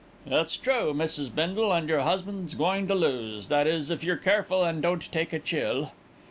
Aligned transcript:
"It's 0.25 0.57
true, 0.57 0.95
Mrs. 0.95 1.29
Bindle, 1.35 1.71
and 1.71 1.87
your 1.87 1.99
husband's 1.99 2.55
going 2.55 2.87
to 2.87 2.95
lose, 2.95 3.49
that 3.49 3.67
is 3.67 3.91
if 3.91 4.03
you're 4.03 4.17
careful 4.17 4.63
and 4.63 4.81
don't 4.81 5.11
take 5.11 5.31
a 5.31 5.37
chill." 5.37 5.91